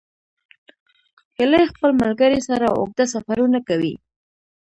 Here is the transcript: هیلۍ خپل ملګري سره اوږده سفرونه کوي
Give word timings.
هیلۍ 1.37 1.63
خپل 1.71 1.89
ملګري 2.01 2.39
سره 2.47 2.67
اوږده 2.77 3.05
سفرونه 3.13 3.59
کوي 3.67 3.93